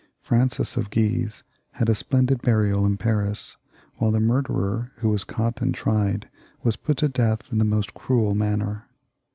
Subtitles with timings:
[0.19, 1.43] Francis of Guise
[1.73, 3.57] had a splendid burial in Paris,
[3.97, 6.27] while the murderer, who was caught and tried,
[6.63, 8.87] was put to death in the most cruel manner.